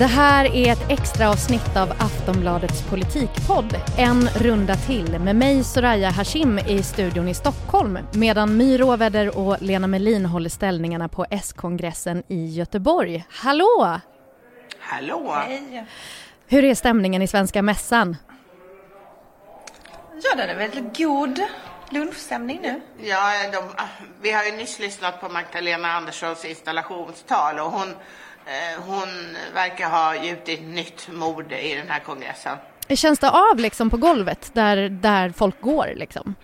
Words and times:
Det 0.00 0.06
här 0.06 0.44
är 0.44 0.72
ett 0.72 0.90
extra 0.90 1.30
avsnitt 1.30 1.76
av 1.76 1.92
Aftonbladets 1.98 2.82
politikpodd 2.82 3.76
En 3.98 4.28
runda 4.28 4.74
till 4.74 5.18
med 5.18 5.36
mig 5.36 5.64
Soraya 5.64 6.10
Hashim 6.10 6.58
i 6.58 6.82
studion 6.82 7.28
i 7.28 7.34
Stockholm 7.34 7.98
medan 8.12 8.56
My 8.56 8.78
Råväder 8.78 9.38
och 9.38 9.56
Lena 9.60 9.86
Melin 9.86 10.26
håller 10.26 10.50
ställningarna 10.50 11.08
på 11.08 11.26
S-kongressen 11.30 12.22
i 12.28 12.46
Göteborg. 12.46 13.24
Hallå! 13.30 14.00
Hallå! 14.78 15.32
Hej! 15.46 15.86
Hur 16.46 16.64
är 16.64 16.74
stämningen 16.74 17.22
i 17.22 17.26
Svenska 17.26 17.62
Mässan? 17.62 18.16
Ja, 20.22 20.34
den 20.36 20.50
är 20.50 20.56
väl 20.56 20.90
god 20.96 21.40
lunchstämning 21.90 22.60
nu. 22.62 22.80
Ja, 23.02 23.32
de, 23.52 23.64
vi 24.22 24.32
har 24.32 24.44
ju 24.44 24.52
nyss 24.52 24.78
lyssnat 24.78 25.20
på 25.20 25.28
Magdalena 25.28 25.92
Anderssons 25.92 26.44
installationstal 26.44 27.58
och 27.58 27.70
hon, 27.70 27.94
hon 28.86 29.36
verkar 29.54 29.90
ha 29.90 30.16
gjutit 30.16 30.62
nytt 30.62 31.08
mod 31.12 31.52
i 31.52 31.74
den 31.74 31.88
här 31.88 32.00
kongressen. 32.00 32.56
Känns 32.88 33.18
det 33.18 33.30
av 33.30 33.56
liksom 33.56 33.90
på 33.90 33.96
golvet 33.96 34.50
där, 34.54 34.88
där 34.88 35.30
folk 35.30 35.60
går 35.60 35.92
liksom? 35.96 36.34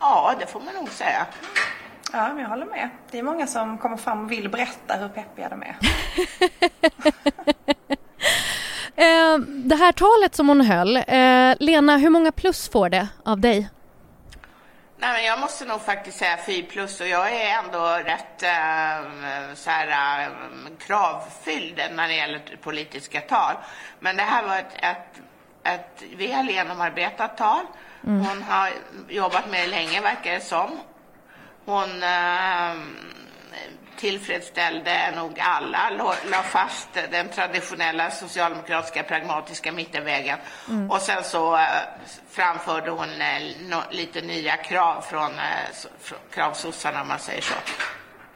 Ja, 0.00 0.34
det 0.40 0.46
får 0.46 0.60
man 0.60 0.74
nog 0.74 0.88
säga. 0.88 1.26
Ja, 2.12 2.28
men 2.28 2.38
jag 2.38 2.48
håller 2.48 2.66
med. 2.66 2.88
Det 3.10 3.18
är 3.18 3.22
många 3.22 3.46
som 3.46 3.78
kommer 3.78 3.96
fram 3.96 4.24
och 4.24 4.32
vill 4.32 4.48
berätta 4.48 4.94
hur 4.94 5.08
peppiga 5.08 5.48
de 5.48 5.62
är. 5.62 5.76
Eh, 8.96 9.38
det 9.38 9.74
här 9.74 9.92
talet 9.92 10.34
som 10.34 10.48
hon 10.48 10.60
höll, 10.60 10.96
eh, 10.96 11.54
Lena, 11.60 11.96
hur 11.96 12.10
många 12.10 12.32
plus 12.32 12.68
får 12.68 12.88
det 12.88 13.08
av 13.24 13.40
dig? 13.40 13.68
Nej, 15.02 15.12
men 15.12 15.24
jag 15.24 15.40
måste 15.40 15.64
nog 15.64 15.80
faktiskt 15.82 16.18
säga 16.18 16.38
4 16.46 16.66
plus 16.70 17.00
och 17.00 17.08
jag 17.08 17.32
är 17.32 17.58
ändå 17.58 17.86
rätt 17.86 18.42
eh, 18.42 19.54
så 19.54 19.70
här, 19.70 20.20
eh, 20.22 20.32
kravfylld 20.78 21.80
när 21.92 22.08
det 22.08 22.14
gäller 22.14 22.40
politiska 22.62 23.20
tal. 23.20 23.54
Men 24.00 24.16
det 24.16 24.22
här 24.22 24.42
var 24.42 24.56
ett, 24.56 24.74
ett, 24.82 25.20
ett 25.64 26.02
väl 26.16 26.50
genomarbetat 26.50 27.36
tal. 27.36 27.64
Hon 28.02 28.42
har 28.42 28.70
jobbat 29.08 29.50
med 29.50 29.60
det 29.60 29.66
länge, 29.66 30.00
verkar 30.00 30.32
det 30.32 30.40
som. 30.40 30.78
Hon 31.64 32.02
eh, 32.02 32.74
tillfredsställde 34.00 35.12
nog 35.16 35.40
alla, 35.40 35.90
la 36.30 36.42
fast 36.42 36.88
den 37.10 37.28
traditionella 37.28 38.10
socialdemokratiska 38.10 39.02
pragmatiska 39.02 39.72
mittenvägen. 39.72 40.38
Och 40.88 40.98
sen 40.98 41.24
så 41.24 41.54
eh, 41.54 41.60
framförde 42.30 42.90
hon 42.90 43.08
eh, 43.08 43.78
lite 43.90 44.20
nya 44.20 44.56
krav 44.56 45.00
från, 45.00 45.30
eh, 45.30 45.88
från 46.00 46.18
kravsossarna 46.30 47.02
om 47.02 47.08
man 47.08 47.18
säger 47.18 47.42
så. 47.42 47.54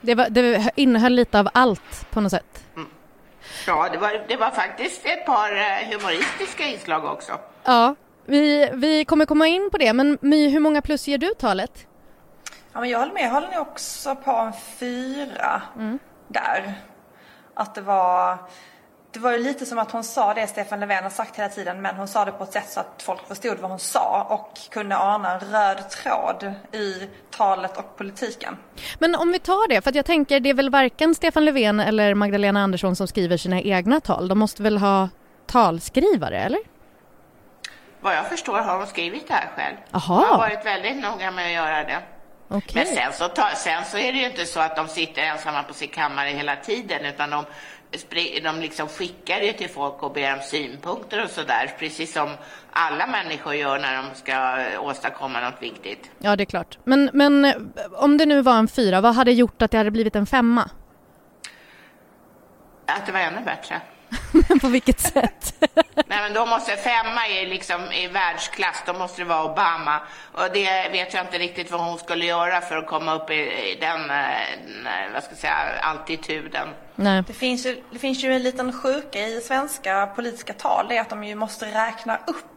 Det, 0.01 0.15
var, 0.15 0.29
det 0.31 0.71
innehöll 0.75 1.13
lite 1.13 1.39
av 1.39 1.49
allt 1.55 2.11
på 2.11 2.21
något 2.21 2.31
sätt. 2.31 2.65
Ja, 3.67 3.89
det 3.93 3.99
var, 3.99 4.25
det 4.29 4.37
var 4.37 4.51
faktiskt 4.51 5.07
ett 5.07 5.27
par 5.27 5.85
humoristiska 5.93 6.67
inslag 6.67 7.05
också. 7.05 7.39
Ja, 7.65 7.95
vi, 8.27 8.71
vi 8.73 9.05
kommer 9.05 9.27
komma 9.27 9.47
in 9.47 9.69
på 9.73 9.79
det, 9.79 9.93
men 9.93 10.19
My, 10.21 10.49
hur 10.49 10.61
många 10.61 10.83
plus 10.83 11.09
ger 11.09 11.19
du 11.19 11.35
talet? 11.35 11.87
Ja, 12.75 12.81
men 12.81 12.91
jag 12.91 12.99
håller 12.99 13.13
med. 13.13 13.23
Jag 13.23 13.31
håller 13.31 13.51
nog 13.51 13.61
också 13.61 14.15
på 14.15 14.31
en 14.31 14.53
fyra 14.53 15.63
där. 16.29 16.75
Att 17.55 17.75
det 17.75 17.81
var... 17.81 18.39
Det 19.13 19.21
var 19.21 19.33
ju 19.33 19.39
lite 19.39 19.67
som 19.67 19.79
att 19.79 19.91
hon 19.91 20.05
sa 20.05 20.35
det 20.35 20.47
Stefan 20.47 20.81
Löfven 20.81 21.03
har 21.03 21.11
sagt 21.11 21.39
hela 21.39 21.49
tiden 21.49 21.83
men 21.83 21.97
hon 21.97 22.09
sa 22.09 22.25
det 22.25 22.33
på 22.33 22.45
ett 22.45 22.53
sätt 22.53 22.71
så 22.71 22.81
att 22.81 23.03
folk 23.03 23.29
förstod 23.29 23.59
vad 23.59 23.71
hon 23.71 23.79
sa 23.79 24.27
och 24.31 24.59
kunde 24.71 24.97
ana 24.97 25.33
en 25.33 25.41
röd 25.41 25.91
tråd 25.91 26.55
i 26.73 27.09
talet 27.31 27.77
och 27.77 27.97
politiken. 27.97 28.57
Men 28.99 29.15
om 29.15 29.33
vi 29.33 29.39
tar 29.39 29.69
det, 29.69 29.83
för 29.83 29.91
att 29.91 29.97
jag 29.97 30.05
tänker 30.05 30.41
det 30.41 30.51
är 30.51 30.55
väl 30.55 30.71
varken 30.71 31.15
Stefan 31.15 31.45
Löfven 31.45 31.81
eller 31.81 32.15
Magdalena 32.15 32.63
Andersson 32.63 32.97
som 32.97 33.09
skriver 33.09 33.37
sina 33.37 33.61
egna 33.61 34.01
tal. 34.01 34.29
De 34.29 34.39
måste 34.39 34.63
väl 34.63 34.79
ha 34.79 35.09
talskrivare, 35.47 36.39
eller? 36.39 36.61
Vad 38.01 38.17
jag 38.17 38.27
förstår 38.27 38.59
har 38.59 38.77
hon 38.77 38.87
skrivit 38.87 39.29
det 39.29 39.35
här 39.35 39.49
själv. 39.57 39.77
Jaha. 39.91 40.01
Hon 40.07 40.25
har 40.25 40.39
varit 40.39 40.67
väldigt 40.67 40.97
noga 40.97 41.31
med 41.31 41.47
att 41.47 41.53
göra 41.53 41.85
det. 41.85 42.03
Okej. 42.49 42.73
Men 42.75 42.87
sen 42.87 43.13
så, 43.13 43.29
ta, 43.29 43.49
sen 43.57 43.85
så 43.85 43.99
är 43.99 44.13
det 44.13 44.19
ju 44.19 44.27
inte 44.27 44.47
så 44.47 44.61
att 44.61 44.77
de 44.77 44.89
sitter 44.89 45.23
ensamma 45.23 45.63
på 45.63 45.75
sin 45.75 45.89
kammare 45.89 46.29
hela 46.29 46.57
tiden 46.57 47.05
utan 47.05 47.31
de, 47.31 47.45
de 48.43 48.61
liksom 48.61 48.89
skickar 48.89 49.41
det 49.41 49.53
till 49.53 49.69
folk 49.69 50.03
och 50.03 50.13
ber 50.13 50.35
om 50.35 50.41
synpunkter 50.41 51.25
och 51.25 51.31
sådär. 51.31 51.75
Precis 51.79 52.13
som 52.13 52.31
alla 52.73 53.07
människor 53.07 53.55
gör 53.55 53.79
när 53.79 53.97
de 53.97 54.15
ska 54.15 54.57
åstadkomma 54.81 55.41
något 55.41 55.63
viktigt. 55.63 56.11
Ja, 56.19 56.37
det 56.37 56.43
är 56.43 56.47
klart. 56.47 56.79
Men, 56.85 57.11
men 57.13 57.45
eh, 57.45 57.55
om 57.93 58.19
det 58.19 58.27
nu 58.27 58.43
var 58.43 58.59
en 58.59 58.69
fyra, 58.69 59.01
vad 59.01 59.15
hade 59.15 59.33
gjort 59.33 59.63
att 59.63 59.71
det 59.71 59.79
hade 59.79 59.91
blivit 59.91 60.17
en 60.17 60.27
femma? 60.27 60.71
Att 62.87 63.07
det 63.07 63.13
var 63.13 63.21
ännu 63.21 63.41
bättre. 63.45 63.81
På 64.61 64.69
vilket 64.69 65.01
sätt? 65.01 65.55
Nej, 65.95 66.19
men 66.23 66.35
då 66.35 66.47
måste 66.47 66.77
femma 66.77 67.27
är 67.27 67.47
liksom 67.47 67.93
i 67.93 68.09
världsklass, 68.09 68.83
då 68.87 68.93
måste 68.93 69.21
det 69.21 69.25
vara 69.25 69.45
Obama. 69.53 70.01
Och 70.33 70.49
det 70.53 70.89
vet 70.89 71.15
jag 71.15 71.25
inte 71.25 71.39
riktigt 71.39 71.71
vad 71.71 71.81
hon 71.81 71.99
skulle 71.99 72.25
göra 72.25 72.61
för 72.61 72.77
att 72.77 72.87
komma 72.87 73.15
upp 73.15 73.31
i, 73.31 73.35
i 73.35 73.79
den, 73.81 74.11
eh, 74.11 75.13
vad 75.13 75.23
ska 75.23 75.33
jag 75.33 75.39
säga, 75.39 75.57
altituden. 75.83 76.69
Nej. 76.95 77.23
Det 77.27 77.33
finns, 77.33 77.67
ju, 77.67 77.83
det 77.91 77.99
finns 77.99 78.25
ju 78.25 78.33
en 78.33 78.43
liten 78.43 78.73
sjuka 78.73 79.19
i 79.19 79.41
svenska 79.41 80.07
politiska 80.07 80.53
tal. 80.53 80.87
Det 80.89 80.97
är 80.97 81.01
att 81.01 81.11
de 81.11 81.25
ju 81.25 81.35
måste 81.35 81.67
räkna 81.67 82.19
upp 82.27 82.54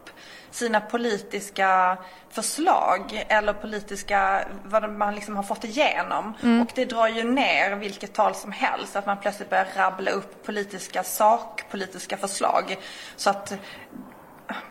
sina 0.58 0.80
politiska 0.80 1.98
förslag 2.30 3.24
eller 3.28 3.52
politiska, 3.52 4.44
vad 4.64 4.92
man 4.92 5.14
liksom 5.14 5.36
har 5.36 5.42
fått 5.42 5.64
igenom. 5.64 6.34
Och 6.62 6.72
det 6.74 6.84
drar 6.84 7.08
ju 7.08 7.24
ner 7.24 7.76
vilket 7.76 8.12
tal 8.12 8.34
som 8.34 8.52
helst. 8.52 8.96
Att 8.96 9.06
man 9.06 9.20
plötsligt 9.20 9.50
börjar 9.50 9.66
rabbla 9.76 10.10
upp 10.10 10.46
politiska 10.46 11.02
sakpolitiska 11.02 12.16
förslag. 12.16 12.78
Så 13.16 13.30
att 13.30 13.54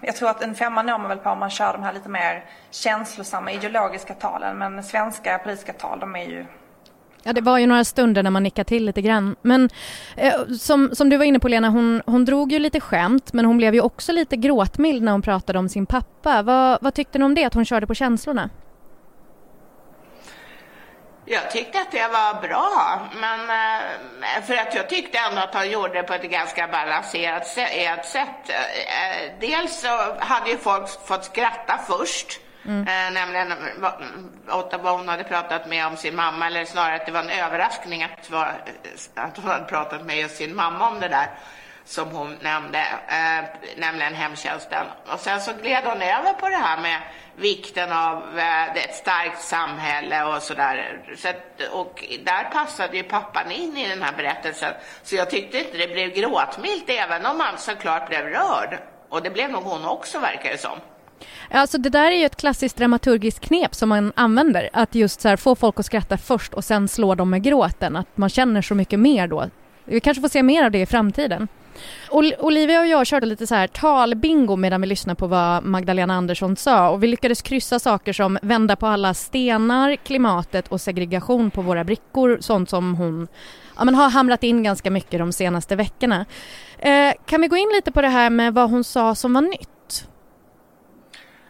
jag 0.02 0.16
tror 0.16 0.30
att 0.30 0.42
en 0.42 0.56
femma 0.56 0.84
når 0.84 0.98
man 0.98 1.10
väl 1.10 1.18
på 1.18 1.30
om 1.30 1.40
man 1.40 1.50
kör 1.50 1.74
de 1.74 1.84
här 1.84 1.94
lite 1.94 2.10
mer 2.10 2.46
känslosamma 2.72 3.52
ideologiska 3.52 4.14
talen. 4.14 4.58
Men 4.58 4.84
svenska 4.84 5.38
politiska 5.38 5.74
tal, 5.74 6.00
de 6.00 6.16
är 6.16 6.26
ju 6.26 6.46
Ja, 7.28 7.34
det 7.34 7.42
var 7.42 7.58
ju 7.58 7.68
några 7.68 7.84
stunder 7.84 8.24
när 8.24 8.30
man 8.30 8.44
nickade 8.44 8.68
till 8.68 8.86
lite 8.86 9.02
grann. 9.02 9.36
Men 9.42 9.70
eh, 10.16 10.34
som, 10.60 10.96
som 10.96 11.10
du 11.10 11.18
var 11.18 11.26
inne 11.26 11.40
på 11.40 11.48
Lena, 11.48 11.70
hon, 11.70 12.02
hon 12.06 12.26
drog 12.26 12.52
ju 12.52 12.60
lite 12.60 12.80
skämt 12.80 13.34
men 13.34 13.46
hon 13.46 13.58
blev 13.58 13.74
ju 13.74 13.82
också 13.82 14.12
lite 14.12 14.36
gråtmild 14.36 15.04
när 15.04 15.12
hon 15.12 15.22
pratade 15.22 15.60
om 15.60 15.70
sin 15.70 15.86
pappa. 15.86 16.42
Vad, 16.42 16.78
vad 16.82 16.94
tyckte 16.94 17.20
ni 17.20 17.26
om 17.26 17.36
det, 17.36 17.44
att 17.44 17.54
hon 17.54 17.66
körde 17.66 17.88
på 17.88 17.94
känslorna? 17.94 18.50
Jag 21.26 21.52
tyckte 21.52 21.82
att 21.82 21.92
det 21.92 22.08
var 22.08 22.42
bra, 22.48 23.00
men 23.16 23.40
eh, 23.40 24.44
för 24.46 24.54
att 24.54 24.76
jag 24.76 24.90
tyckte 24.90 25.18
ändå 25.18 25.42
att 25.42 25.54
han 25.54 25.72
gjorde 25.72 25.94
det 25.94 26.04
på 26.04 26.14
ett 26.14 26.32
ganska 26.32 26.68
balanserat 26.68 27.48
sätt. 28.06 28.50
Eh, 28.50 28.56
eh, 28.56 29.32
dels 29.40 29.82
så 29.82 30.16
hade 30.20 30.50
ju 30.50 30.58
folk 30.58 31.08
fått 31.08 31.26
skratta 31.26 31.80
först, 31.88 32.40
Mm. 32.68 32.88
eh, 32.88 33.12
nämligen 33.14 33.54
vad- 33.78 34.04
åt 34.60 34.74
vad 34.82 34.98
hon 34.98 35.08
hade 35.10 35.24
pratat 35.24 35.68
med 35.68 35.88
om 35.88 35.98
sin 35.98 36.16
mamma, 36.16 36.48
eller 36.48 36.66
snarare 36.66 36.96
att 36.96 37.06
det 37.06 37.12
var 37.12 37.20
en 37.20 37.30
överraskning 37.30 38.04
att, 38.04 38.30
var, 38.30 38.46
eh, 39.16 39.24
att 39.24 39.38
hon 39.38 39.52
hade 39.52 39.66
pratat 39.66 40.06
med 40.06 40.18
just 40.18 40.36
sin 40.36 40.56
mamma 40.56 40.88
om 40.90 41.00
det 41.00 41.08
där 41.08 41.28
som 41.86 42.12
hon 42.12 42.38
nämnde, 42.42 42.80
eh, 43.08 43.46
nämligen 43.78 44.14
hemtjänsten. 44.14 44.86
Och 45.14 45.20
sen 45.20 45.42
så 45.42 45.54
gled 45.54 45.84
hon 45.84 46.02
över 46.02 46.34
på 46.34 46.50
det 46.50 46.56
här 46.58 46.82
med 46.82 47.02
vikten 47.36 47.92
av 47.92 48.40
eh, 48.40 48.76
ett 48.76 48.96
starkt 48.96 49.42
samhälle 49.42 50.24
och 50.24 50.42
sådär. 50.42 51.00
Så 51.18 51.30
att, 51.30 51.62
och 51.72 52.04
där 52.26 52.44
passade 52.44 52.98
ju 52.98 53.04
pappan 53.04 53.52
in 53.52 53.78
i 53.78 53.88
den 53.90 54.04
här 54.04 54.14
berättelsen. 54.18 54.74
Så 55.04 55.16
jag 55.16 55.30
tyckte 55.30 55.58
inte 55.58 55.78
det 55.78 55.88
blev 55.88 56.10
gråtmilt, 56.10 56.90
även 56.90 57.26
om 57.26 57.40
han 57.40 57.58
såklart 57.58 58.08
blev 58.10 58.26
rörd. 58.26 58.78
Och 59.10 59.22
det 59.24 59.30
blev 59.30 59.52
nog 59.52 59.64
hon 59.64 59.86
också, 59.86 60.20
verkar 60.20 60.52
det 60.52 60.58
som. 60.58 60.80
Alltså 61.52 61.78
det 61.78 61.90
där 61.90 62.12
är 62.12 62.16
ju 62.16 62.26
ett 62.26 62.36
klassiskt 62.36 62.78
dramaturgiskt 62.78 63.40
knep 63.40 63.76
som 63.76 63.90
man 63.90 64.12
använder. 64.16 64.70
Att 64.74 64.96
just 64.96 65.22
så 65.22 65.28
här, 65.30 65.38
få 65.38 65.56
folk 65.56 65.80
att 65.80 65.86
skratta 65.86 66.18
först 66.18 66.54
och 66.54 66.64
sen 66.64 66.88
slå 66.88 67.16
dem 67.16 67.30
med 67.30 67.44
gråten. 67.44 67.96
Att 67.96 68.18
man 68.18 68.30
känner 68.30 68.62
så 68.62 68.76
mycket 68.76 69.00
mer 69.00 69.28
då. 69.28 69.50
Vi 69.86 70.00
kanske 70.00 70.22
får 70.22 70.30
se 70.30 70.44
mer 70.44 70.66
av 70.66 70.72
det 70.72 70.82
i 70.82 70.86
framtiden. 70.86 71.48
Ol- 72.10 72.34
Olivia 72.40 72.80
och 72.80 72.88
jag 72.88 73.08
körde 73.08 73.26
lite 73.26 73.48
så 73.48 73.56
här 73.56 73.68
talbingo 73.68 74.56
medan 74.56 74.82
vi 74.82 74.88
lyssnade 74.88 75.16
på 75.16 75.28
vad 75.28 75.64
Magdalena 75.64 76.14
Andersson 76.14 76.56
sa 76.56 76.90
och 76.90 77.04
vi 77.04 77.08
lyckades 77.08 77.42
kryssa 77.42 77.80
saker 77.80 78.14
som 78.14 78.38
vända 78.42 78.76
på 78.76 78.88
alla 78.88 79.14
stenar, 79.14 79.96
klimatet 79.96 80.68
och 80.68 80.82
segregation 80.82 81.52
på 81.52 81.62
våra 81.62 81.84
brickor, 81.84 82.38
sånt 82.42 82.70
som 82.70 82.96
hon 82.96 83.28
ja, 83.78 83.86
men 83.86 83.96
har 83.96 84.10
hamrat 84.10 84.44
in 84.44 84.64
ganska 84.64 84.92
mycket 84.92 85.20
de 85.20 85.32
senaste 85.34 85.76
veckorna. 85.76 86.26
Eh, 86.80 87.14
kan 87.26 87.42
vi 87.42 87.48
gå 87.48 87.58
in 87.58 87.70
lite 87.76 87.92
på 87.92 88.02
det 88.02 88.08
här 88.08 88.30
med 88.30 88.54
vad 88.54 88.70
hon 88.70 88.84
sa 88.84 89.16
som 89.16 89.34
var 89.34 89.42
nytt? 89.42 89.70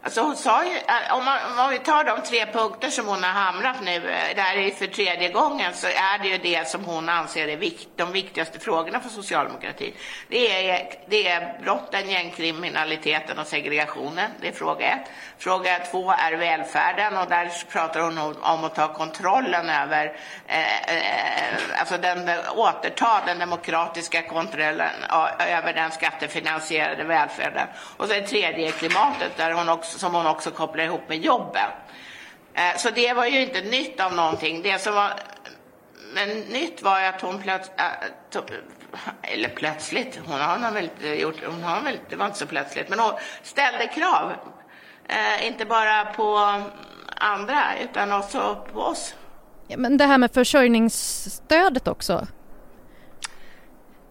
Alltså 0.08 0.22
hon 0.22 0.36
sa 0.36 0.66
ju, 0.66 0.72
eh, 0.72 1.18
om, 1.18 1.26
man, 1.26 1.40
om 1.60 1.70
vi 1.70 1.80
tar 1.80 2.04
de 2.04 2.22
tre 2.22 2.46
punkter 2.46 2.90
som 2.90 3.08
hon 3.08 3.24
har 3.24 3.32
hamrat 3.32 3.76
nu, 3.84 3.96
eh, 3.96 4.36
det 4.36 4.42
här 4.42 4.58
är 4.58 4.72
för 4.72 4.88
tredje 4.88 5.30
gången, 5.30 5.74
så 5.74 5.88
är 5.88 6.20
det 6.24 6.28
ju 6.28 6.38
det 6.38 6.68
som 6.68 6.86
hon 6.86 7.10
anser 7.10 7.48
är 7.48 7.58
vikt, 7.58 7.88
de 7.96 8.12
viktigaste 8.12 8.60
frågorna 8.60 9.00
för 9.00 9.10
socialdemokratin. 9.10 9.94
Det 10.28 10.70
är, 10.70 10.90
det 11.08 11.28
är 11.28 11.60
brotten, 11.64 12.10
gängkriminaliteten 12.10 13.40
och 13.40 13.48
segregationen, 13.48 14.32
det 14.42 14.48
är 14.48 14.52
fråga 14.52 14.88
ett. 14.88 15.10
Fråga 15.38 15.80
två 15.92 16.12
är 16.12 16.34
välfärden 16.34 17.18
och 17.18 17.30
där 17.30 17.52
pratar 17.72 18.00
hon 18.00 18.18
om 18.42 18.64
att 18.64 18.76
ta 18.76 18.94
kontrollen 18.94 19.70
över, 19.70 20.18
eh, 20.48 20.96
eh 20.96 21.80
alltså 21.80 21.98
den, 21.98 22.30
återta 22.56 23.22
den 23.26 23.40
demokratiska 23.40 24.22
kontrollen 24.22 24.92
över 25.40 25.74
den 25.74 25.92
skattefinansierade 25.92 27.04
välfärden. 27.04 27.68
Och 27.98 28.08
sen 28.08 28.26
tredje 28.26 28.68
är 28.68 28.72
klimatet, 28.72 29.38
där 29.38 29.52
hon 29.52 29.70
också 29.70 29.97
som 29.98 30.16
hon 30.16 30.28
också 30.28 30.52
kopplar 30.52 30.84
ihop 30.84 31.10
med 31.10 31.18
jobben. 31.18 31.70
Eh, 32.54 32.78
så 32.78 32.90
det 32.90 33.14
var 33.14 33.26
ju 33.26 33.42
inte 33.42 33.62
nytt 33.62 34.00
av 34.00 34.16
någonting. 34.16 34.62
Det 34.62 34.80
som 34.80 34.96
var 34.96 35.14
men 36.14 36.40
nytt 36.40 36.82
var 36.82 37.02
att 37.02 37.22
hon 37.22 37.42
plötsligt, 37.42 37.80
äh, 38.36 38.42
eller 39.22 39.50
plötsligt, 39.50 40.20
hon 40.26 40.40
har 40.40 40.72
väl 40.72 40.84
inte 40.84 41.08
gjort, 41.08 41.36
hon 41.46 41.64
har 41.64 41.82
väl, 41.82 42.00
det 42.10 42.16
var 42.16 42.26
inte 42.26 42.38
så 42.38 42.46
plötsligt, 42.46 42.90
men 42.90 43.00
hon 43.00 43.12
ställde 43.44 43.88
krav. 43.88 44.34
Eh, 45.08 45.48
inte 45.48 45.66
bara 45.66 46.06
på 46.06 46.62
andra 47.16 47.64
utan 47.84 48.12
också 48.12 48.66
på 48.74 48.80
oss. 48.80 49.16
Ja, 49.68 49.78
men 49.78 49.98
det 49.98 50.06
här 50.06 50.18
med 50.18 50.34
försörjningsstödet 50.34 51.88
också? 51.88 52.28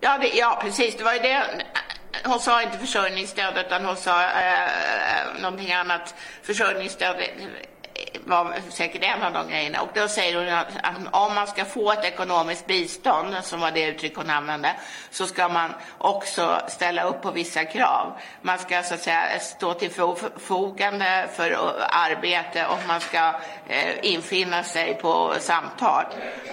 Ja, 0.01 0.19
det, 0.19 0.29
ja 0.29 0.59
precis. 0.63 0.97
Det 0.97 1.05
var 1.05 1.13
ju 1.13 1.19
det 1.19 1.43
hon 2.25 2.41
sa 2.41 2.63
inte 2.63 2.79
försörjningsstöd 2.79 3.59
utan 3.59 3.85
hon 3.85 3.97
sa 3.97 4.23
eh, 4.23 4.63
eh 4.63 5.41
någonting 5.41 5.73
annat. 5.73 6.15
Försörjningsstöd 6.43 7.17
eh, 7.21 7.27
var 8.27 8.55
säkert 8.71 9.03
en 9.05 9.23
av 9.23 9.33
de 9.33 9.49
grejerna. 9.49 9.81
Och 9.81 9.89
då 9.95 10.09
säger 10.09 10.37
hon 10.37 10.49
att, 10.49 10.69
om 11.11 11.35
man 11.35 11.47
ska 11.47 11.65
få 11.65 11.93
ett 11.93 12.05
ekonomiskt 12.05 12.67
bistånd, 12.67 13.37
som 13.43 13.61
var 13.61 13.71
det 13.71 13.87
uttryck 13.87 14.17
hon 14.17 14.31
använde, 14.31 14.73
så 15.11 15.27
ska 15.27 15.49
man 15.49 15.71
också 15.99 16.61
ställa 16.69 17.03
upp 17.03 17.23
på 17.23 17.31
vissa 17.31 17.65
krav. 17.65 18.13
Man 18.43 18.59
ska 18.59 18.83
så 18.83 18.95
att 18.95 19.01
säga 19.01 19.39
stå 19.41 19.75
till 19.75 19.91
förfogande 19.91 21.29
för 21.37 21.51
arbete 21.89 22.67
och 22.67 22.79
man 22.89 23.01
ska 23.01 23.35
eh, 23.69 23.95
infinna 24.03 24.63
sig 24.63 24.95
på 24.95 25.35
samtal. 25.41 26.05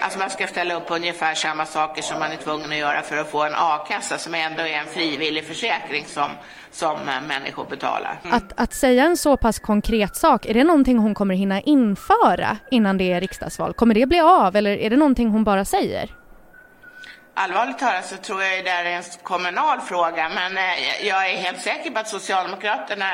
Alltså 0.01 0.19
man 0.19 0.29
ska 0.29 0.47
ställa 0.47 0.75
upp 0.75 0.87
på 0.87 0.95
ungefär 0.95 1.35
samma 1.35 1.65
saker 1.65 2.01
som 2.01 2.19
man 2.19 2.31
är 2.31 2.37
tvungen 2.37 2.71
att 2.71 2.77
göra 2.77 3.01
för 3.01 3.17
att 3.17 3.31
få 3.31 3.43
en 3.43 3.55
a-kassa 3.55 4.17
som 4.17 4.35
ändå 4.35 4.61
är 4.61 4.79
en 4.79 4.87
frivillig 4.87 5.47
försäkring 5.47 6.05
som 6.05 6.31
som 6.73 6.99
människor 7.27 7.65
betalar. 7.65 8.19
Mm. 8.23 8.37
Att, 8.37 8.53
att 8.55 8.73
säga 8.73 9.03
en 9.03 9.17
så 9.17 9.37
pass 9.37 9.59
konkret 9.59 10.15
sak, 10.15 10.45
är 10.45 10.53
det 10.53 10.63
någonting 10.63 10.97
hon 10.97 11.13
kommer 11.13 11.35
hinna 11.35 11.61
införa 11.61 12.57
innan 12.71 12.97
det 12.97 13.11
är 13.11 13.21
riksdagsval? 13.21 13.73
Kommer 13.73 13.95
det 13.95 14.05
bli 14.05 14.19
av 14.19 14.55
eller 14.55 14.77
är 14.77 14.89
det 14.89 14.97
någonting 14.97 15.29
hon 15.29 15.43
bara 15.43 15.65
säger? 15.65 16.09
Allvarligt 17.35 17.79
talat 17.79 18.05
så 18.05 18.17
tror 18.17 18.43
jag 18.43 18.65
det 18.65 18.69
är 18.69 18.85
en 18.85 19.03
kommunal 19.23 19.79
fråga, 19.81 20.29
men 20.29 20.57
eh, 20.57 21.07
jag 21.07 21.29
är 21.29 21.37
helt 21.37 21.61
säker 21.61 21.91
på 21.91 21.99
att 21.99 22.07
Socialdemokraterna 22.07 23.05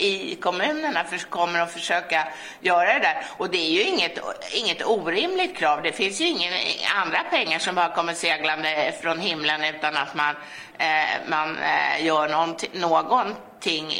i 0.00 0.38
kommunerna 0.40 1.04
kommer 1.28 1.60
att 1.60 1.72
försöka 1.72 2.28
göra 2.60 2.94
det 2.94 2.98
där. 2.98 3.24
Och 3.36 3.50
det 3.50 3.58
är 3.58 3.70
ju 3.70 3.82
inget, 3.82 4.18
inget 4.52 4.86
orimligt 4.86 5.56
krav. 5.56 5.82
Det 5.82 5.92
finns 5.92 6.20
ju 6.20 6.26
ingen 6.26 6.52
andra 6.96 7.18
pengar 7.30 7.58
som 7.58 7.74
bara 7.74 7.94
kommer 7.94 8.14
seglande 8.14 8.94
från 9.02 9.20
himlen 9.20 9.64
utan 9.64 9.96
att 9.96 10.14
man, 10.14 10.34
eh, 10.78 11.28
man 11.28 11.58
eh, 11.58 12.04
gör 12.04 12.28
någonting, 12.28 12.70
någonting 12.72 13.94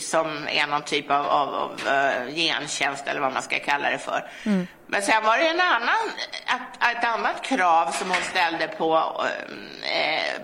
som 0.00 0.48
är 0.48 0.66
någon 0.66 0.82
typ 0.82 1.10
av, 1.10 1.26
av, 1.26 1.54
av 1.54 1.74
gentjänst 2.34 3.06
eller 3.06 3.20
vad 3.20 3.32
man 3.32 3.42
ska 3.42 3.58
kalla 3.58 3.90
det 3.90 3.98
för. 3.98 4.30
Mm. 4.44 4.66
Men 4.86 5.02
sen 5.02 5.24
var 5.24 5.38
det 5.38 5.48
en 5.48 5.60
annan, 5.60 6.10
ett, 6.46 6.96
ett 6.96 7.04
annat 7.04 7.42
krav 7.42 7.90
som 7.90 8.10
hon 8.10 8.22
ställde 8.22 8.68
på 8.68 9.24
eh, 9.82 10.40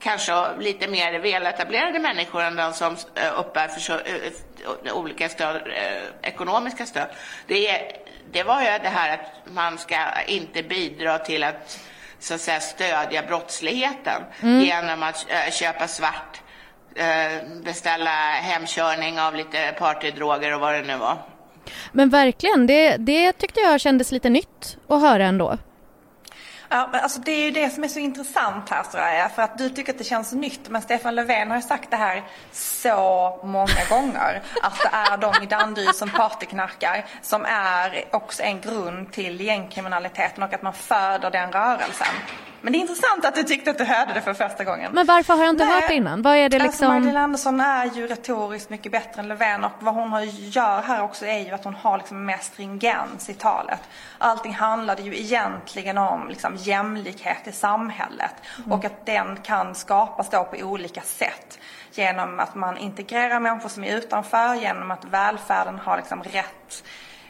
kanske 0.00 0.56
lite 0.58 0.88
mer 0.88 1.18
väletablerade 1.18 1.98
människor 1.98 2.42
än 2.42 2.56
de 2.56 2.72
som 2.72 2.96
eh, 3.14 3.40
uppbär 3.40 3.68
för, 3.68 3.92
eh, 4.84 4.96
olika 4.96 5.28
stöd, 5.28 5.56
eh, 5.56 6.30
ekonomiska 6.30 6.86
stöd. 6.86 7.08
Det, 7.46 7.92
det 8.32 8.42
var 8.42 8.60
ju 8.60 8.66
det 8.66 8.88
här 8.88 9.14
att 9.14 9.54
man 9.54 9.78
ska 9.78 9.96
inte 10.26 10.62
bidra 10.62 11.18
till 11.18 11.44
att 11.44 11.80
så 12.20 12.34
att 12.34 12.40
säga 12.40 12.60
stödja 12.60 13.22
brottsligheten 13.22 14.22
mm. 14.42 14.60
genom 14.60 15.02
att 15.02 15.26
köpa 15.52 15.88
svart, 15.88 16.40
beställa 17.64 18.10
hemkörning 18.30 19.20
av 19.20 19.34
lite 19.34 19.74
partydroger 19.78 20.54
och 20.54 20.60
vad 20.60 20.74
det 20.74 20.82
nu 20.82 20.96
var. 20.96 21.16
Men 21.92 22.08
verkligen, 22.08 22.66
det, 22.66 22.96
det 22.96 23.32
tyckte 23.32 23.60
jag 23.60 23.80
kändes 23.80 24.12
lite 24.12 24.28
nytt 24.28 24.76
att 24.88 25.00
höra 25.00 25.24
ändå. 25.24 25.58
Ja, 26.68 26.88
alltså 26.92 27.20
det 27.20 27.32
är 27.32 27.44
ju 27.44 27.50
det 27.50 27.70
som 27.70 27.84
är 27.84 27.88
så 27.88 27.98
intressant 27.98 28.70
här 28.70 28.82
Soraya. 28.82 29.28
För 29.28 29.42
att 29.42 29.58
du 29.58 29.70
tycker 29.70 29.92
att 29.92 29.98
det 29.98 30.04
känns 30.04 30.32
nytt. 30.32 30.68
Men 30.68 30.82
Stefan 30.82 31.14
Löfven 31.14 31.50
har 31.50 31.56
ju 31.56 31.62
sagt 31.62 31.90
det 31.90 31.96
här 31.96 32.22
så 32.52 33.40
många 33.44 33.84
gånger. 33.90 34.42
Att 34.62 34.78
det 34.82 34.88
är 34.92 35.16
de 35.16 35.42
i 35.42 35.46
Danderyd 35.46 35.94
som 35.94 36.10
partyknarkar 36.10 37.04
som 37.22 37.44
är 37.44 38.04
också 38.10 38.42
en 38.42 38.60
grund 38.60 39.12
till 39.12 39.40
gängkriminaliteten 39.40 40.42
och 40.42 40.54
att 40.54 40.62
man 40.62 40.72
föder 40.72 41.30
den 41.30 41.52
rörelsen. 41.52 42.14
Men 42.68 42.72
det 42.72 42.78
är 42.78 42.80
intressant 42.80 43.24
att 43.24 43.34
du 43.34 43.42
tyckte 43.42 43.70
att 43.70 43.78
du 43.78 43.84
hörde 43.84 44.12
det 44.14 44.20
för 44.20 44.34
första 44.34 44.64
gången. 44.64 44.92
Men 44.92 45.06
varför 45.06 45.34
har 45.34 45.44
jag 45.44 45.50
inte 45.50 45.64
Nej. 45.64 45.74
hört 45.74 45.88
det 45.88 45.94
innan? 45.94 46.22
Vad 46.22 46.36
är 46.36 46.48
det 46.48 46.56
alltså, 46.56 46.66
liksom? 46.66 46.86
Alltså 46.86 46.94
Magdalena 46.94 47.20
Andersson 47.20 47.60
är 47.60 47.90
ju 47.94 48.06
retoriskt 48.06 48.70
mycket 48.70 48.92
bättre 48.92 49.20
än 49.20 49.28
Löfven 49.28 49.64
och 49.64 49.72
vad 49.80 49.94
hon 49.94 50.28
gör 50.28 50.82
här 50.82 51.02
också 51.02 51.26
är 51.26 51.38
ju 51.38 51.50
att 51.50 51.64
hon 51.64 51.74
har 51.74 51.98
liksom 51.98 52.24
mer 52.24 52.38
stringens 52.38 53.28
i 53.28 53.34
talet. 53.34 53.80
Allting 54.18 54.54
handlade 54.54 55.02
ju 55.02 55.18
egentligen 55.18 55.98
om 55.98 56.28
liksom 56.28 56.56
jämlikhet 56.56 57.46
i 57.46 57.52
samhället 57.52 58.34
mm. 58.58 58.72
och 58.72 58.84
att 58.84 59.06
den 59.06 59.36
kan 59.36 59.74
skapas 59.74 60.30
då 60.30 60.44
på 60.44 60.56
olika 60.56 61.00
sätt. 61.00 61.58
Genom 61.92 62.40
att 62.40 62.54
man 62.54 62.78
integrerar 62.78 63.40
människor 63.40 63.68
som 63.68 63.84
är 63.84 63.96
utanför, 63.96 64.54
genom 64.54 64.90
att 64.90 65.04
välfärden 65.04 65.78
har 65.78 65.96
liksom 65.96 66.22
rätt 66.22 66.84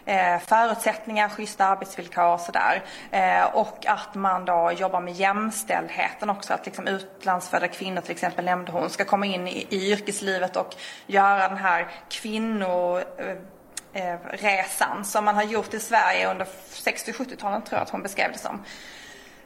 eh, 0.09 0.39
förutsättningar, 0.39 1.29
schyssta 1.29 1.65
arbetsvillkor 1.65 2.25
och 2.25 2.41
sådär. 2.41 2.83
Eh, 3.11 3.45
och 3.45 3.87
att 3.87 4.15
man 4.15 4.45
då 4.45 4.73
jobbar 4.73 5.01
med 5.01 5.15
jämställdheten 5.15 6.31
också. 6.31 6.55
Att 6.55 6.67
liksom 6.67 6.87
utlandsfödda 6.87 7.69
kvinnor 7.69 8.01
till 8.01 8.11
exempel 8.11 8.45
nämnde 8.45 8.73
hon 8.73 8.91
ska 8.91 9.05
komma 9.05 9.27
in 9.27 9.49
i, 9.49 9.67
i 9.71 9.93
yrkeslivet 9.93 10.57
och 10.57 10.77
göra 11.07 11.49
den 11.49 11.59
här 11.59 11.89
kvinno 12.09 12.99
eh, 13.93 14.17
resan 14.31 15.05
som 15.05 15.25
man 15.25 15.35
har 15.35 15.43
gjort 15.43 15.75
i 15.75 15.81
Sverige 15.81 16.31
under 16.31 16.47
60-70-talen 16.73 17.63
tror 17.63 17.79
jag 17.79 17.83
att 17.83 17.91
hon 17.91 18.03
beskrev 18.03 18.33
det 18.33 18.39
som. 18.39 18.65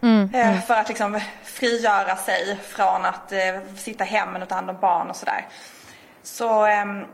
Mm, 0.03 0.31
mm. 0.35 0.63
För 0.63 0.75
att 0.75 0.89
liksom 0.89 1.21
frigöra 1.45 2.17
sig 2.17 2.59
från 2.63 3.05
att 3.05 3.33
eh, 3.33 3.39
sitta 3.77 4.05
hemma 4.05 4.39
och 4.43 4.49
ta 4.49 4.55
hand 4.55 4.71
om 4.71 4.77
barn 4.81 5.11
och 5.11 5.17
sådär. 5.17 5.47
Så 6.23 6.67
ehm, 6.67 7.05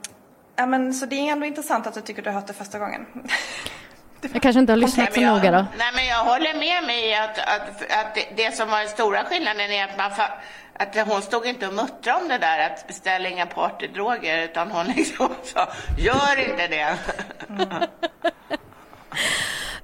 Ja, 0.59 0.67
men, 0.67 0.95
så 0.95 1.07
det 1.07 1.17
är 1.17 1.33
ändå 1.33 1.47
intressant 1.47 1.87
att 1.87 1.95
du 1.95 2.01
tycker 2.01 2.23
du 2.23 2.31
har 2.31 2.35
hört 2.35 2.47
det 2.47 2.53
första 2.53 2.79
gången. 2.79 3.07
Jag 4.33 4.43
kanske 4.43 4.61
inte 4.61 4.73
har 4.73 4.77
lyssnat 4.77 5.15
så 5.15 5.21
noga 5.21 5.51
då. 5.51 5.67
Nej, 5.79 5.93
men 5.95 6.07
jag 6.07 6.25
håller 6.25 6.55
med 6.55 6.85
mig 6.85 7.15
att, 7.15 7.39
att, 7.39 7.83
att 7.83 8.15
det, 8.15 8.27
det 8.37 8.57
som 8.57 8.71
var 8.71 8.79
den 8.79 8.89
stora 8.89 9.25
skillnaden 9.25 9.71
är 9.71 9.85
att, 9.85 9.99
man, 9.99 10.11
att 10.73 11.09
hon 11.09 11.23
stod 11.23 11.47
inte 11.47 11.67
och 11.67 11.75
muttrade 11.75 12.23
om 12.23 12.29
det 12.29 12.39
där 12.39 12.67
att 12.67 12.87
beställa 12.87 13.29
inga 13.29 13.47
partydroger 13.47 14.45
utan 14.45 14.71
hon 14.71 14.87
liksom 14.87 15.29
sa 15.45 15.69
gör 15.99 16.51
inte 16.51 16.67
det. 16.67 16.99
Mm. 17.49 17.89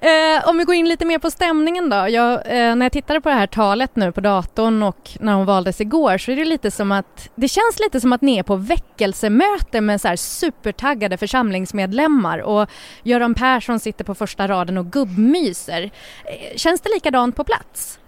Eh, 0.05 0.49
om 0.49 0.59
vi 0.59 0.65
går 0.65 0.75
in 0.75 0.89
lite 0.89 1.05
mer 1.05 1.19
på 1.19 1.31
stämningen 1.31 1.91
då. 1.91 1.97
Jag, 1.97 2.33
eh, 2.33 2.77
när 2.77 2.83
jag 2.83 2.93
tittade 2.93 3.21
på 3.21 3.29
det 3.29 3.35
här 3.35 3.47
talet 3.47 3.97
nu 3.97 4.13
på 4.13 4.21
datorn 4.21 4.83
och 4.83 5.11
när 5.21 5.35
hon 5.35 5.47
valdes 5.47 5.81
igår 5.81 6.19
så 6.19 6.31
är 6.31 6.37
det 6.37 6.45
lite 6.45 6.71
som 6.71 6.93
att 6.93 7.29
det 7.35 7.49
känns 7.49 7.79
lite 7.79 8.01
som 8.01 8.13
att 8.13 8.21
ni 8.21 8.39
är 8.39 8.43
på 8.43 8.57
väckelsemöte 8.57 9.81
med 9.81 10.01
så 10.01 10.09
här 10.09 10.17
supertaggade 10.17 11.17
församlingsmedlemmar 11.17 12.39
och 12.39 12.71
Göran 13.03 13.35
Persson 13.35 13.81
sitter 13.81 14.05
på 14.05 14.15
första 14.15 14.49
raden 14.49 14.79
och 14.79 14.87
gubbmyser. 14.87 15.91
Eh, 16.25 16.57
känns 16.57 16.81
det 16.81 16.89
likadant 16.89 17.37
på 17.37 17.45
plats? 17.45 17.99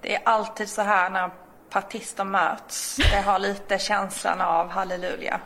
Det 0.00 0.14
är 0.14 0.20
alltid 0.24 0.68
så 0.68 0.82
här 0.82 1.10
när 1.10 1.30
partister 1.70 2.24
möts. 2.24 2.96
Det 2.96 3.20
har 3.20 3.38
lite 3.38 3.78
känslan 3.78 4.40
av 4.40 4.68
halleluja. 4.68 5.40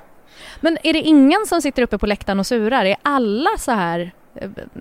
Men 0.60 0.78
är 0.82 0.92
det 0.92 1.00
ingen 1.00 1.46
som 1.46 1.62
sitter 1.62 1.82
uppe 1.82 1.98
på 1.98 2.06
läktaren 2.06 2.40
och 2.40 2.46
surar? 2.46 2.84
Är 2.84 2.96
alla 3.02 3.50
så 3.58 3.72
här 3.72 4.12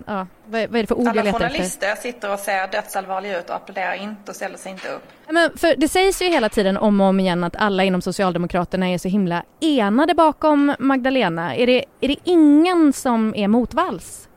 ja, 0.06 0.28
vad, 0.46 0.62
är 0.62 0.68
det 0.68 0.88
för 0.88 0.96
ord 0.96 1.08
Alla 1.08 1.16
jag 1.16 1.26
letar 1.26 1.40
efter? 1.40 1.50
Journalister 1.50 1.96
sitter 1.96 2.34
och 2.34 2.40
ser 2.40 2.68
dödsallvarliga 2.68 3.40
ut 3.40 3.50
och 3.50 3.56
applåderar 3.56 3.94
inte 3.94 4.32
och 4.32 4.36
ställer 4.36 4.58
sig 4.58 4.72
inte 4.72 4.88
upp. 4.88 5.04
Men 5.28 5.58
för 5.58 5.76
det 5.76 5.88
sägs 5.88 6.22
ju 6.22 6.26
hela 6.26 6.50
tiden 6.50 6.78
om 6.78 7.02
och 7.02 7.08
om 7.08 7.20
igen 7.20 7.44
att 7.44 7.56
alla 7.56 7.84
inom 7.84 8.02
Socialdemokraterna 8.02 8.90
är 8.90 8.98
så 8.98 9.08
himla 9.08 9.44
enade 9.60 10.14
bakom 10.14 10.76
Magdalena. 10.80 11.56
Är 11.56 11.68
det, 11.68 11.86
är 12.02 12.08
det 12.08 12.18
ingen 12.24 12.94
som 12.94 13.36
är 13.36 13.48
motvalls? 13.48 14.28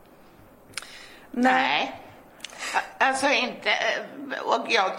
Nej, 1.31 1.95
alltså 2.97 3.27
inte. 3.27 3.69
Och 4.43 4.65
jag 4.69 4.91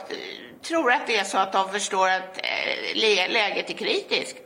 tror 0.63 0.93
att 0.93 1.07
det 1.07 1.17
är 1.17 1.25
så 1.25 1.39
att 1.39 1.53
de 1.53 1.69
förstår 1.69 2.09
att 2.09 2.37
eh, 2.37 3.31
läget 3.31 3.71
är 3.71 3.75
kritiskt. 3.75 4.37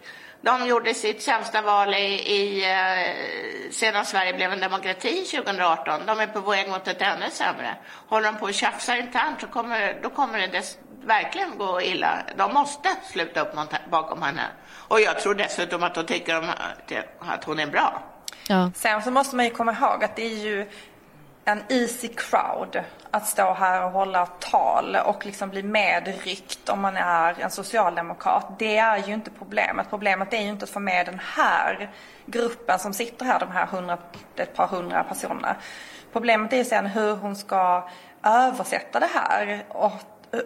De 0.44 0.66
gjorde 0.66 0.94
sitt 0.94 1.22
sämsta 1.22 1.62
val 1.62 1.94
i, 1.94 2.06
i 2.38 2.64
eh, 2.72 3.70
sedan 3.70 4.04
Sverige 4.04 4.34
blev 4.34 4.52
en 4.52 4.60
demokrati 4.60 5.24
2018. 5.24 6.00
De 6.06 6.20
är 6.20 6.26
på 6.26 6.40
väg 6.40 6.68
mot 6.68 6.88
ett 6.88 7.02
ännu 7.02 7.30
sämre. 7.30 7.76
Håller 8.08 8.32
de 8.32 8.38
på 8.38 8.46
att 8.46 8.54
tjafsa 8.54 8.96
internt 8.96 9.40
så 9.40 9.46
kommer, 9.46 10.00
då 10.02 10.10
kommer 10.10 10.38
det 10.38 10.46
dess, 10.46 10.78
verkligen 11.04 11.58
gå 11.58 11.80
illa. 11.80 12.22
De 12.36 12.54
måste 12.54 12.88
sluta 13.12 13.40
upp 13.40 13.54
bakom 13.90 14.22
henne. 14.22 14.42
Och 14.88 15.00
jag 15.00 15.20
tror 15.20 15.34
dessutom 15.34 15.82
att 15.82 15.94
de 15.94 16.06
tycker 16.06 16.38
om, 16.38 16.50
att 17.18 17.44
hon 17.44 17.58
är 17.58 17.66
bra. 17.66 18.02
Ja. 18.48 18.70
Sen 18.74 19.02
så 19.02 19.10
måste 19.10 19.36
man 19.36 19.44
ju 19.44 19.50
komma 19.50 19.72
ihåg 19.72 20.04
att 20.04 20.16
det 20.16 20.22
är 20.22 20.44
ju 20.44 20.70
en 21.44 21.62
easy 21.68 22.08
crowd 22.08 22.80
att 23.10 23.26
stå 23.26 23.52
här 23.52 23.84
och 23.84 23.90
hålla 23.90 24.26
tal 24.26 24.96
och 24.96 25.26
liksom 25.26 25.50
bli 25.50 25.62
medryckt 25.62 26.68
om 26.68 26.80
man 26.80 26.96
är 26.96 27.40
en 27.40 27.50
socialdemokrat. 27.50 28.58
Det 28.58 28.76
är 28.76 28.98
ju 28.98 29.14
inte 29.14 29.30
problemet. 29.30 29.86
Problemet 29.90 30.32
är 30.32 30.40
ju 30.40 30.48
inte 30.48 30.64
att 30.64 30.70
få 30.70 30.80
med 30.80 31.06
den 31.06 31.20
här 31.24 31.90
gruppen 32.26 32.78
som 32.78 32.92
sitter 32.92 33.24
här, 33.24 33.40
de 33.40 33.50
här 33.50 33.66
hundra, 33.66 33.98
ett 34.36 34.56
par 34.56 34.66
hundra 34.66 35.04
personerna. 35.04 35.56
Problemet 36.12 36.52
är 36.52 36.56
ju 36.56 36.64
sen 36.64 36.86
hur 36.86 37.16
hon 37.16 37.36
ska 37.36 37.88
översätta 38.22 39.00
det 39.00 39.10
här 39.14 39.64
och 39.68 39.92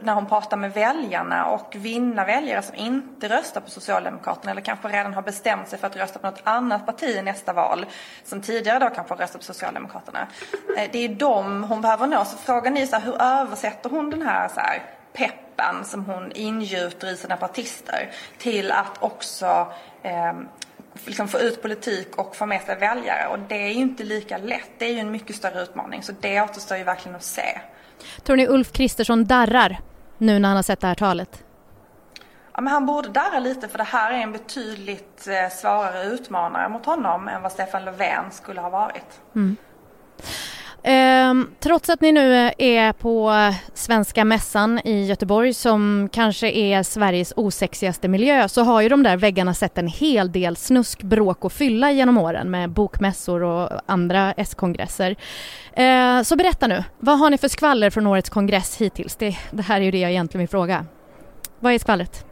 när 0.03 0.15
hon 0.15 0.27
pratar 0.27 0.57
med 0.57 0.73
väljarna 0.73 1.47
och 1.47 1.77
vinna 1.77 2.25
väljare 2.25 2.63
som 2.63 2.75
inte 2.75 3.29
röstar 3.29 3.61
på 3.61 3.71
Socialdemokraterna 3.71 4.51
eller 4.51 4.61
kanske 4.61 4.89
redan 4.89 5.15
har 5.15 5.23
bestämt 5.23 5.69
sig 5.69 5.79
för 5.79 5.87
att 5.87 5.97
rösta 5.97 6.19
på 6.19 6.27
något 6.27 6.41
annat 6.45 6.87
parti 6.87 7.17
i 7.17 7.23
nästa 7.23 7.53
val 7.53 7.87
som 8.25 8.43
tidigare 8.43 8.79
då 8.79 8.91
kanske 8.91 9.15
har 9.15 9.19
röstat 9.19 9.41
på 9.41 9.45
Socialdemokraterna. 9.45 10.27
Eh, 10.77 10.91
det 10.93 10.99
är 10.99 11.09
de 11.09 11.65
hon 11.65 11.81
behöver 11.81 12.07
nå. 12.07 12.25
Så 12.25 12.37
frågan 12.37 12.77
är 12.77 12.87
så 12.87 12.97
här, 12.97 13.05
hur 13.05 13.23
översätter 13.23 13.91
hon 13.91 14.11
den 14.11 14.23
här, 14.23 14.49
så 14.49 14.61
här 14.61 14.83
peppen 15.13 15.85
som 15.85 16.05
hon 16.05 16.33
ingjuter 16.33 17.13
i 17.13 17.17
sina 17.17 17.37
partister 17.37 18.11
till 18.39 18.73
att 18.73 19.03
också 19.03 19.73
eh, 20.03 20.33
liksom 21.07 21.29
få 21.29 21.39
ut 21.39 21.63
politik 21.63 22.17
och 22.17 22.37
få 22.37 22.47
med 22.47 22.63
sig 22.63 22.77
väljare. 22.77 23.29
Och 23.29 23.39
det 23.39 23.55
är 23.55 23.69
ju 23.69 23.81
inte 23.81 24.05
lika 24.05 24.39
lätt. 24.39 24.71
Det 24.79 24.85
är 24.85 24.93
ju 24.93 24.99
en 24.99 25.11
mycket 25.11 25.37
större 25.37 25.63
utmaning. 25.63 26.03
Så 26.03 26.13
det 26.21 26.41
återstår 26.41 26.79
ju 26.79 26.85
verkligen 26.85 27.17
att 27.17 27.23
se. 27.23 27.61
Tror 28.23 28.37
ni 28.37 28.47
Ulf 28.47 28.73
Kristersson 28.73 29.25
darrar 29.25 29.81
nu 30.19 30.39
när 30.39 30.49
han 30.49 30.57
har 30.57 30.63
sett 30.63 30.81
det 30.81 30.87
här 30.87 30.95
talet? 30.95 31.45
Ja, 32.55 32.61
men 32.61 32.73
han 32.73 32.87
borde 32.87 33.09
darra 33.09 33.39
lite 33.39 33.69
för 33.69 33.79
det 33.79 33.85
här 33.85 34.13
är 34.13 34.19
en 34.19 34.33
betydligt 34.33 35.29
eh, 35.29 35.57
svårare 35.57 36.05
utmanare 36.05 36.69
mot 36.69 36.87
honom 36.87 37.29
än 37.29 37.43
vad 37.43 37.53
Stefan 37.53 37.85
Löfven 37.85 38.31
skulle 38.31 38.61
ha 38.61 38.71
varit. 38.71 39.21
Mm. 39.35 39.57
Eh, 40.83 41.35
trots 41.61 41.89
att 41.89 42.01
ni 42.01 42.13
nu 42.13 42.51
är 42.59 42.93
på 42.93 43.33
Svenska 43.75 44.25
mässan 44.25 44.81
i 44.85 45.07
Göteborg 45.07 45.55
som 45.55 46.09
kanske 46.13 46.51
är 46.51 46.83
Sveriges 46.83 47.33
osexigaste 47.37 48.09
miljö 48.09 48.49
så 48.49 48.63
har 48.63 48.81
ju 48.81 48.89
de 48.89 49.03
där 49.03 49.17
väggarna 49.17 49.55
sett 49.55 49.79
en 49.79 49.89
hel 49.89 50.33
del 50.33 50.57
snusk, 50.57 51.03
bråk 51.03 51.45
och 51.45 51.53
fylla 51.53 51.91
genom 51.91 52.19
åren 52.19 52.51
med 52.51 52.71
bokmässor 52.71 53.43
och 53.43 53.71
andra 53.87 54.35
S-kongresser. 54.37 55.17
Eh, 55.73 56.23
så 56.23 56.37
berätta 56.37 56.67
nu, 56.67 56.85
vad 56.99 57.19
har 57.19 57.31
ni 57.31 57.39
för 57.39 57.49
skvaller 57.49 57.91
från 57.91 58.07
årets 58.07 58.31
kongress 58.31 58.77
hittills? 58.77 59.17
Det, 59.17 59.37
det 59.51 59.63
här 59.63 59.81
är 59.81 59.85
ju 59.85 59.91
det 59.91 59.99
jag 59.99 60.11
egentligen 60.11 60.41
vill 60.41 60.49
fråga. 60.49 60.87
Vad 61.61 61.73
är 61.73 61.79
skvallret? 61.79 62.27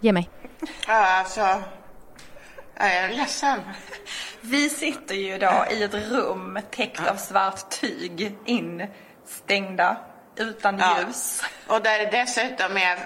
Ge 0.00 0.12
mig. 0.12 0.28
Alltså, 0.86 1.40
jag 2.76 2.94
är 2.94 3.08
ledsen. 3.08 3.60
Vi 4.40 4.68
sitter 4.68 5.14
ju 5.14 5.38
då 5.38 5.64
i 5.70 5.82
ett 5.82 5.94
rum 5.94 6.58
täckt 6.70 7.08
av 7.08 7.16
svart 7.16 7.70
tyg, 7.80 8.36
instängda, 8.44 9.96
utan 10.36 10.78
ja. 10.78 10.98
ljus. 11.00 11.42
Och 11.66 11.82
där 11.82 11.98
det 11.98 12.10
dessutom 12.10 12.76
är 12.76 12.98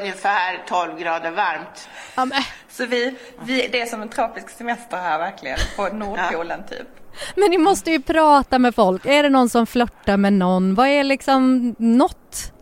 ungefär 0.00 0.62
12 0.68 0.98
grader 0.98 1.30
varmt. 1.30 1.88
Ja, 2.14 2.26
Så 2.68 2.86
vi, 2.86 3.14
vi, 3.42 3.68
det 3.72 3.80
är 3.80 3.86
som 3.86 4.02
en 4.02 4.08
tropisk 4.08 4.50
semester 4.50 4.96
här 4.96 5.18
verkligen, 5.18 5.58
på 5.76 5.88
Nordpolen 5.92 6.64
ja. 6.70 6.76
typ. 6.76 6.88
Men 7.34 7.50
ni 7.50 7.58
måste 7.58 7.90
ju 7.90 8.02
prata 8.02 8.58
med 8.58 8.74
folk. 8.74 9.06
Är 9.06 9.22
det 9.22 9.28
någon 9.28 9.48
som 9.48 9.66
flörtar 9.66 10.16
med 10.16 10.32
någon? 10.32 10.74
Vad 10.74 10.88
är 10.88 11.04
liksom 11.04 11.74
något? 11.78 12.52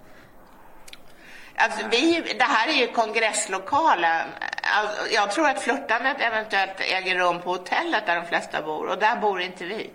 Alltså, 1.57 1.87
vi, 1.91 2.35
det 2.39 2.45
här 2.45 2.69
är 2.69 2.73
ju 2.73 2.87
kongresslokalen. 2.87 4.29
Alltså, 4.73 5.15
jag 5.15 5.31
tror 5.31 5.49
att 5.49 5.61
flörtandet 5.61 6.17
eventuellt 6.21 6.81
äger 6.81 7.19
rum 7.19 7.41
på 7.41 7.51
hotellet 7.51 8.07
där 8.07 8.17
de 8.17 8.27
flesta 8.27 8.63
bor 8.63 8.87
och 8.87 8.99
där 8.99 9.17
bor 9.17 9.41
inte 9.41 9.65
vi. 9.65 9.91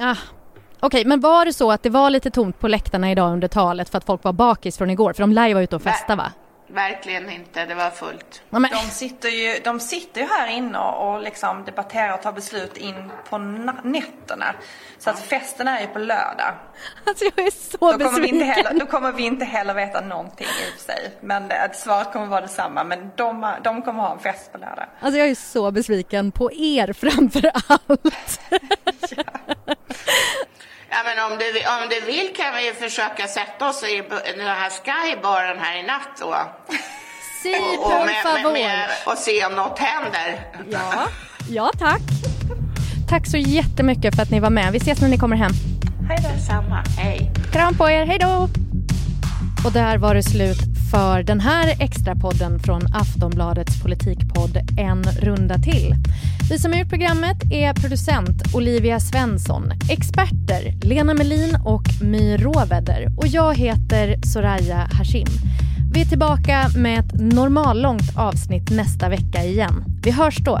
Ah. 0.00 0.16
Okej, 0.80 1.00
okay, 1.00 1.08
men 1.08 1.20
var 1.20 1.44
det 1.44 1.52
så 1.52 1.72
att 1.72 1.82
det 1.82 1.90
var 1.90 2.10
lite 2.10 2.30
tomt 2.30 2.58
på 2.58 2.68
läktarna 2.68 3.10
idag 3.10 3.32
under 3.32 3.48
talet 3.48 3.88
för 3.88 3.98
att 3.98 4.04
folk 4.04 4.24
var 4.24 4.32
bakis 4.32 4.78
från 4.78 4.90
igår? 4.90 5.12
För 5.12 5.22
de 5.22 5.32
lär 5.32 5.48
ju 5.48 5.54
vara 5.54 5.64
ute 5.64 5.76
och 5.76 5.82
festa 5.82 6.16
va? 6.16 6.32
Verkligen 6.66 7.30
inte, 7.30 7.66
det 7.66 7.74
var 7.74 7.90
fullt. 7.90 8.42
De, 8.50 8.66
sitter 8.90 9.28
ju, 9.28 9.60
de 9.64 9.80
sitter 9.80 10.20
ju 10.20 10.26
här 10.26 10.48
inne 10.48 10.78
och 10.78 11.22
liksom 11.22 11.64
debatterar 11.64 12.14
och 12.14 12.22
tar 12.22 12.32
beslut 12.32 12.76
in 12.76 13.10
på 13.30 13.38
nätterna. 13.38 14.54
Så 14.98 15.10
att 15.10 15.20
festen 15.20 15.68
är 15.68 15.80
ju 15.80 15.86
på 15.86 15.98
lördag. 15.98 16.54
Alltså 17.04 17.24
jag 17.24 17.46
är 17.46 17.50
så 17.50 17.92
då 17.92 17.98
besviken. 17.98 18.22
vi 18.22 18.28
inte 18.28 18.44
heller, 18.44 18.80
då 18.80 18.86
kommer 18.86 19.12
vi 19.12 19.22
inte 19.22 19.44
heller 19.44 19.74
veta 19.74 20.00
någonting 20.00 20.46
i 20.46 20.70
och 20.70 20.80
för 20.80 20.92
sig. 20.92 21.12
Men 21.20 21.52
svaret 21.74 22.12
kommer 22.12 22.26
vara 22.26 22.40
detsamma. 22.40 22.84
Men 22.84 23.10
de, 23.16 23.54
de 23.64 23.82
kommer 23.82 24.02
ha 24.02 24.12
en 24.12 24.18
fest 24.18 24.52
på 24.52 24.58
lördag. 24.58 24.86
Alltså 25.00 25.18
jag 25.18 25.28
är 25.28 25.34
så 25.34 25.70
besviken 25.70 26.32
på 26.32 26.52
er 26.52 26.92
framför 26.92 27.50
allt. 27.68 28.40
Ja. 30.94 31.00
Men 31.04 31.32
om 31.32 31.38
du, 31.38 31.46
om 31.74 31.88
du 31.90 32.00
vill 32.12 32.28
kan 32.36 32.54
vi 32.56 32.72
försöka 32.88 33.28
sätta 33.28 33.68
oss 33.68 33.82
i 33.82 34.02
den 34.36 34.46
här 34.46 34.70
skybaren 34.70 35.58
här 35.58 35.78
i 35.78 35.82
natt 35.82 36.16
då. 36.20 36.36
Si, 37.42 37.54
och, 37.78 37.86
och, 37.86 38.06
med, 38.06 38.44
med, 38.44 38.52
med, 38.52 38.88
och 39.06 39.18
se 39.18 39.46
om 39.46 39.52
något 39.52 39.78
händer. 39.78 40.40
Ja, 40.70 41.06
ja 41.50 41.70
tack. 41.78 42.02
Tack 43.08 43.26
så 43.26 43.36
jättemycket 43.36 44.14
för 44.14 44.22
att 44.22 44.30
ni 44.30 44.40
var 44.40 44.50
med. 44.50 44.72
Vi 44.72 44.78
ses 44.78 45.00
när 45.00 45.08
ni 45.08 45.18
kommer 45.18 45.36
hem. 45.36 45.52
Hej 46.08 46.18
då. 46.22 46.28
Detsamma. 46.28 46.84
Hej. 46.98 47.30
Kram 47.52 47.78
på 47.78 47.90
er. 47.90 48.06
Hej 48.06 48.18
då. 48.18 48.48
Och 49.66 49.72
där 49.72 49.98
var 49.98 50.14
det 50.14 50.22
slut 50.22 50.73
för 50.94 51.22
den 51.22 51.40
här 51.40 51.74
extra 51.80 52.14
podden 52.14 52.58
från 52.58 52.80
Aftonbladets 52.94 53.82
politikpodd 53.82 54.58
En 54.78 55.02
runda 55.02 55.58
till. 55.58 55.94
Vi 56.50 56.58
som 56.58 56.72
har 56.72 56.78
gjort 56.78 56.88
programmet 56.88 57.36
är 57.50 57.74
producent 57.74 58.54
Olivia 58.54 59.00
Svensson, 59.00 59.72
experter 59.90 60.86
Lena 60.86 61.14
Melin 61.14 61.56
och 61.64 61.82
My 62.00 62.36
Råvedder 62.36 63.08
och 63.16 63.26
jag 63.26 63.54
heter 63.54 64.20
Soraya 64.32 64.88
Hashim. 64.92 65.28
Vi 65.92 66.00
är 66.00 66.04
tillbaka 66.04 66.68
med 66.76 66.98
ett 66.98 67.12
normallångt 67.14 68.16
avsnitt 68.16 68.70
nästa 68.70 69.08
vecka 69.08 69.44
igen. 69.44 69.84
Vi 70.04 70.10
hörs 70.10 70.36
då. 70.36 70.60